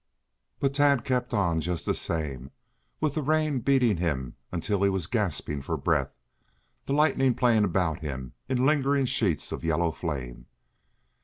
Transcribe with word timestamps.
But 0.59 0.73
Tad 0.73 1.03
kept 1.05 1.31
on 1.31 1.61
just 1.61 1.85
the 1.85 1.93
same, 1.93 2.49
with 2.99 3.13
the 3.13 3.21
rain 3.21 3.59
beating 3.59 3.97
him 3.97 4.35
until 4.51 4.81
he 4.81 4.89
was 4.89 5.05
gasping 5.05 5.61
for 5.61 5.77
breath, 5.77 6.09
the 6.87 6.93
lightning 6.93 7.35
playing 7.35 7.65
about 7.65 7.99
him 7.99 8.33
in 8.49 8.65
lingering 8.65 9.05
sheets 9.05 9.51
of 9.51 9.63
yellow 9.63 9.91
flame. 9.91 10.47